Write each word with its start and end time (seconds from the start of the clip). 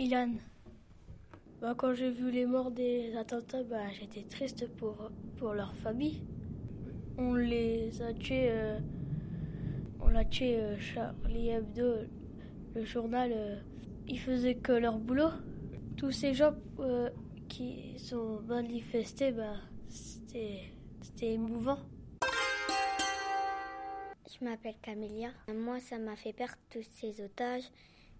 Ilan. 0.00 0.34
Bah, 1.60 1.74
quand 1.76 1.92
j'ai 1.92 2.10
vu 2.10 2.30
les 2.30 2.46
morts 2.46 2.70
des 2.70 3.16
attentats, 3.16 3.64
bah, 3.64 3.90
j'étais 3.98 4.22
triste 4.22 4.68
pour, 4.76 5.10
pour 5.36 5.54
leur 5.54 5.74
famille. 5.74 6.22
On 7.16 7.34
les 7.34 8.00
a 8.00 8.14
tués. 8.14 8.46
Euh, 8.48 8.78
on 10.00 10.08
l'a 10.08 10.24
tué 10.24 10.54
euh, 10.54 10.78
Charlie 10.78 11.48
Hebdo, 11.48 11.94
le 12.76 12.84
journal. 12.84 13.32
Euh, 13.34 13.56
ils 14.06 14.20
faisaient 14.20 14.54
que 14.54 14.70
leur 14.70 14.98
boulot. 14.98 15.30
Tous 15.96 16.12
ces 16.12 16.32
gens 16.32 16.54
qui 17.48 17.98
sont 17.98 18.40
manifestés, 18.46 19.32
bah, 19.32 19.56
c'était 19.88 21.32
émouvant. 21.32 21.78
Je 24.30 24.44
m'appelle 24.44 24.76
Camélia. 24.80 25.30
Moi, 25.52 25.80
ça 25.80 25.98
m'a 25.98 26.14
fait 26.14 26.32
perdre 26.32 26.54
tous 26.70 26.86
ces 26.88 27.20
otages. 27.20 27.68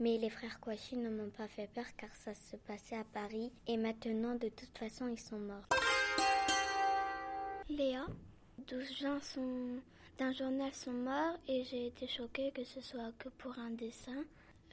Mais 0.00 0.18
les 0.18 0.30
frères 0.30 0.60
Kouachi 0.60 0.96
ne 0.96 1.10
m'ont 1.10 1.30
pas 1.30 1.48
fait 1.48 1.68
peur 1.74 1.84
car 1.96 2.14
ça 2.16 2.34
se 2.34 2.56
passait 2.56 2.96
à 2.96 3.04
Paris 3.04 3.52
et 3.66 3.76
maintenant 3.76 4.34
de 4.34 4.48
toute 4.48 4.76
façon 4.76 5.08
ils 5.08 5.20
sont 5.20 5.38
morts. 5.38 5.68
Léa, 7.68 8.06
12 8.66 8.98
gens 8.98 9.20
sont 9.20 9.80
d'un 10.18 10.32
journal 10.32 10.72
sont 10.72 10.92
morts 10.92 11.36
et 11.48 11.64
j'ai 11.64 11.86
été 11.86 12.06
choquée 12.06 12.52
que 12.52 12.64
ce 12.64 12.80
soit 12.80 13.12
que 13.18 13.28
pour 13.30 13.58
un 13.58 13.70
dessin. 13.70 14.24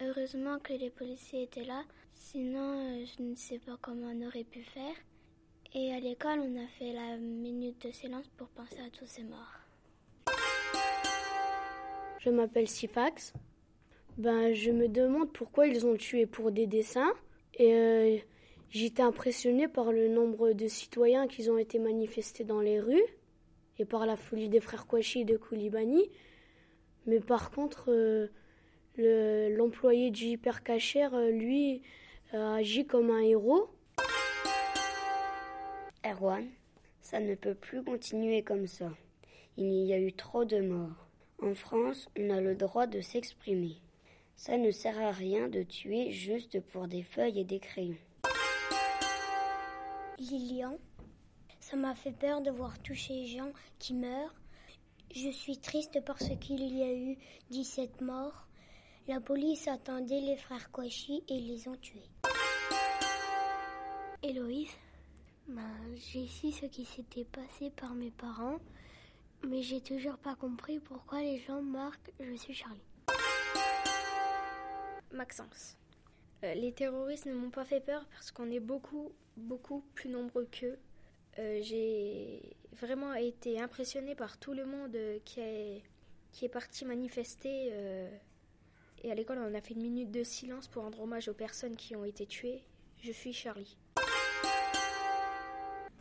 Heureusement 0.02 0.59
que 0.59 0.73
les 0.73 0.89
policiers 0.89 1.44
étaient 1.44 1.66
là, 1.66 1.83
sinon 2.13 3.02
euh, 3.02 3.05
je 3.05 3.23
ne 3.23 3.36
sais 3.36 3.59
pas 3.59 3.77
comment 3.81 4.11
on 4.13 4.27
aurait 4.27 4.44
pu 4.44 4.63
faire. 4.63 4.95
Et 5.73 5.94
à 5.94 5.99
l'école, 5.99 6.39
on 6.39 6.63
a 6.63 6.67
fait 6.67 6.94
la 6.94 7.17
minute 7.17 7.86
de 7.86 7.91
silence 7.91 8.27
pour 8.38 8.47
penser 8.49 8.80
à 8.80 8.89
tous 8.89 9.05
ces 9.05 9.23
morts. 9.23 9.59
Je 12.20 12.30
m'appelle 12.30 12.67
Sifax. 12.67 13.33
Ben, 14.20 14.54
je 14.54 14.70
me 14.70 14.90
demande 14.90 15.32
pourquoi 15.32 15.68
ils 15.68 15.86
ont 15.86 15.96
tué 15.96 16.26
pour 16.26 16.52
des 16.52 16.68
dessins. 16.68 17.14
Et 17.54 17.73
euh, 17.73 18.18
j'étais 18.70 19.02
impressionné 19.02 19.70
par 19.70 19.94
le 19.94 20.09
nombre 20.09 20.52
de 20.52 20.67
citoyens 20.67 21.26
qui 21.30 21.50
ont 21.50 21.58
été 21.58 21.80
manifestés 21.80 22.44
dans 22.44 22.59
les 22.59 22.81
rues 22.81 23.02
et 23.78 23.86
par 23.86 24.06
la 24.06 24.17
folie 24.17 24.50
des 24.50 24.59
frères 24.59 24.88
Kouachi 24.88 25.22
et 25.22 25.23
de 25.23 25.38
Koulibaly. 25.38 26.11
Mais 27.06 27.22
par 27.22 27.50
contre, 27.50 27.86
euh, 27.88 28.28
l'employé 29.56 30.11
du 30.11 30.26
hypercacher, 30.26 31.08
euh, 31.14 31.31
lui, 31.31 31.81
a 32.33 32.56
agi 32.56 32.86
comme 32.86 33.11
un 33.11 33.22
héros. 33.22 33.70
Erwan, 36.06 36.45
ça 37.00 37.22
ne 37.22 37.36
peut 37.36 37.56
plus 37.56 37.86
continuer 37.86 38.44
comme 38.44 38.67
ça. 38.67 38.92
Il 39.56 39.86
y 39.86 39.94
a 39.94 39.98
eu 39.98 40.11
trop 40.11 40.44
de 40.44 40.59
morts. 40.59 41.08
En 41.42 41.56
France, 41.56 42.09
on 42.20 42.30
a 42.31 42.42
le 42.42 42.56
droit 42.56 42.86
de 42.86 43.00
s'exprimer. 43.00 43.78
Ça 44.40 44.58
ne 44.58 44.72
sert 44.72 44.98
à 44.98 45.12
rien 45.12 45.50
de 45.50 45.64
tuer 45.64 46.14
juste 46.14 46.62
pour 46.68 46.88
des 46.88 47.04
feuilles 47.04 47.42
et 47.42 47.44
des 47.44 47.59
crayons. 47.59 47.98
Lilian, 50.18 50.78
ça 51.59 51.76
m'a 51.76 51.94
fait 51.94 52.14
peur 52.14 52.40
de 52.40 52.50
voir 52.50 52.82
tous 52.82 52.95
ces 52.95 53.26
gens 53.26 53.52
qui 53.80 53.94
meurent. 53.94 54.34
Je 55.14 55.30
suis 55.30 55.58
triste 55.58 56.02
parce 56.06 56.30
qu'il 56.40 56.73
y 56.73 56.84
a 56.84 56.94
eu 56.94 57.17
17 57.50 58.00
morts. 58.00 58.48
La 59.10 59.20
police 59.20 59.67
attendait 59.67 60.22
les 60.22 60.38
frères 60.38 60.72
Kouachi 60.72 61.22
et 61.28 61.42
les 61.42 61.67
ont 61.67 61.76
tués. 61.76 62.10
Héloïse, 64.23 64.72
ben, 65.50 65.76
j'ai 65.98 66.28
su 66.28 66.54
ce 66.54 66.66
qui 66.67 66.86
s'était 66.86 67.26
passé 67.26 67.72
par 67.72 67.94
mes 67.94 68.12
parents, 68.12 68.60
mais 69.45 69.62
j'ai 69.62 69.82
toujours 69.82 70.17
pas 70.17 70.36
compris 70.36 70.80
pourquoi 70.80 71.20
les 71.20 71.40
gens 71.40 71.62
marquent 71.62 72.14
Je 72.22 72.36
suis 72.36 72.54
Charlie. 72.54 72.80
Maxence. 75.11 75.77
Euh, 76.43 76.53
les 76.53 76.71
terroristes 76.71 77.25
ne 77.25 77.33
m'ont 77.33 77.49
pas 77.49 77.65
fait 77.65 77.81
peur 77.81 78.05
parce 78.11 78.31
qu'on 78.31 78.49
est 78.49 78.59
beaucoup, 78.59 79.11
beaucoup 79.35 79.83
plus 79.93 80.09
nombreux 80.09 80.45
qu'eux. 80.45 80.79
Euh, 81.38 81.59
j'ai 81.61 82.55
vraiment 82.73 83.14
été 83.14 83.59
impressionnée 83.59 84.15
par 84.15 84.37
tout 84.37 84.53
le 84.53 84.65
monde 84.65 84.98
qui 85.25 85.42
est, 85.42 85.83
qui 86.31 86.45
est 86.45 86.49
parti 86.49 86.86
manifester. 86.86 87.69
Euh, 87.71 88.09
et 89.03 89.11
à 89.11 89.15
l'école, 89.15 89.39
on 89.39 89.53
a 89.53 89.61
fait 89.61 89.73
une 89.73 89.81
minute 89.81 90.11
de 90.11 90.23
silence 90.23 90.67
pour 90.67 90.83
rendre 90.83 91.02
hommage 91.02 91.27
aux 91.27 91.33
personnes 91.33 91.75
qui 91.75 91.95
ont 91.95 92.05
été 92.05 92.25
tuées. 92.25 92.64
Je 93.02 93.11
suis 93.11 93.33
Charlie. 93.33 93.77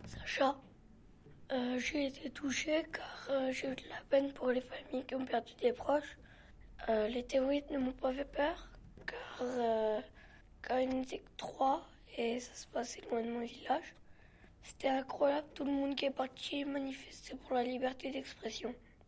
Sacha, 0.05 0.57
j'ai 1.79 2.07
été 2.07 2.31
touchée 2.31 2.85
car 2.93 3.53
j'ai 3.53 3.69
eu 3.69 3.75
de 3.77 3.89
la 3.89 4.01
peine 4.09 4.33
pour 4.33 4.51
les 4.51 4.61
familles 4.61 5.05
qui 5.07 5.15
ont 5.15 5.25
perdu 5.25 5.53
des 5.61 5.73
proches. 5.73 6.19
les 6.89 7.25
terroristes 7.25 7.71
ne 7.71 7.79
m'ont 7.79 7.93
pas 7.93 8.13
fait 8.13 8.25
peur 8.25 8.69
car 9.11 9.43
euh, 9.43 10.01
quand 10.63 10.79
il 10.79 10.89
n'était 10.91 11.19
que 11.19 11.31
trois 11.37 11.87
et 12.17 12.41
ça 12.41 12.55
se 12.55 12.67
passait 12.67 13.03
loin 13.11 13.23
de 13.23 13.31
mon 13.31 13.41
village, 13.41 13.95
c'était 14.63 14.89
incroyable 14.89 15.47
tout 15.55 15.65
le 15.65 15.73
monde 15.73 15.95
qui 15.95 16.05
est 16.05 16.11
parti 16.11 16.65
manifester 16.65 17.37
pour 17.37 17.55
la 17.55 17.63
liberté 17.63 18.11
d'expression. 18.11 18.75